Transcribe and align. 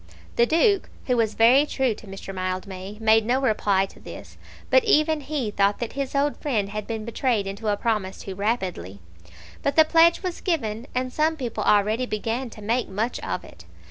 The 0.35 0.47
Duke, 0.47 0.89
who 1.05 1.15
was 1.15 1.35
very 1.35 1.63
true 1.67 1.93
to 1.93 2.07
Mr. 2.07 2.33
Mildmay, 2.33 2.97
made 2.99 3.23
no 3.23 3.39
reply 3.39 3.85
to 3.85 3.99
this, 3.99 4.35
but 4.71 4.83
even 4.83 5.21
he 5.21 5.51
thought 5.51 5.77
that 5.77 5.93
his 5.93 6.15
old 6.15 6.37
friend 6.37 6.69
had 6.69 6.87
been 6.87 7.05
betrayed 7.05 7.45
into 7.45 7.67
a 7.67 7.77
promise 7.77 8.23
too 8.23 8.33
rapidly. 8.33 8.99
But 9.61 9.75
the 9.75 9.85
pledge 9.85 10.23
was 10.23 10.41
given, 10.41 10.87
and 10.95 11.13
some 11.13 11.37
people 11.37 11.63
already 11.63 12.07
began 12.07 12.49
to 12.49 12.63
make 12.63 12.89
much 12.89 13.19
of 13.19 13.43
it. 13.43 13.65